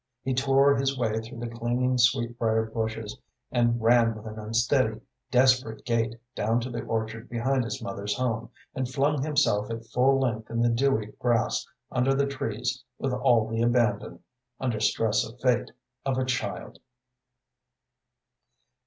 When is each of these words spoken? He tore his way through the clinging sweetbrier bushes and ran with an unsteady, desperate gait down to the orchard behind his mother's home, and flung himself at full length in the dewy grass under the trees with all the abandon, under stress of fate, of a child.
He 0.23 0.33
tore 0.33 0.75
his 0.75 0.97
way 0.97 1.19
through 1.21 1.37
the 1.37 1.47
clinging 1.47 1.99
sweetbrier 1.99 2.71
bushes 2.73 3.19
and 3.51 3.79
ran 3.79 4.15
with 4.15 4.25
an 4.25 4.39
unsteady, 4.39 4.99
desperate 5.29 5.85
gait 5.85 6.19
down 6.33 6.59
to 6.61 6.71
the 6.71 6.81
orchard 6.81 7.29
behind 7.29 7.63
his 7.63 7.83
mother's 7.83 8.15
home, 8.17 8.49
and 8.73 8.89
flung 8.89 9.21
himself 9.21 9.69
at 9.69 9.85
full 9.85 10.19
length 10.21 10.49
in 10.49 10.59
the 10.59 10.69
dewy 10.69 11.13
grass 11.19 11.67
under 11.91 12.15
the 12.15 12.25
trees 12.25 12.83
with 12.97 13.13
all 13.13 13.47
the 13.47 13.61
abandon, 13.61 14.21
under 14.59 14.79
stress 14.79 15.23
of 15.23 15.39
fate, 15.39 15.69
of 16.03 16.17
a 16.17 16.25
child. 16.25 16.79